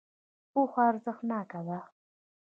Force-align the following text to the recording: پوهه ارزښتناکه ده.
پوهه 0.51 0.79
ارزښتناکه 0.89 1.59
ده. 1.67 1.79